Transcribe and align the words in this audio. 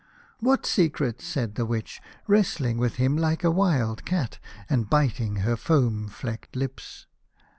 "What 0.39 0.65
secret?" 0.65 1.21
said 1.31 1.53
the 1.53 1.65
Witch, 1.67 2.01
wrestling 2.25 2.79
with 2.79 2.95
him 2.95 3.15
like 3.15 3.43
a 3.43 3.51
wild 3.51 4.03
cat, 4.03 4.39
and 4.67 4.89
biting 4.89 5.35
her 5.45 5.55
foam 5.55 6.07
flecked 6.07 6.55
lips. 6.55 7.05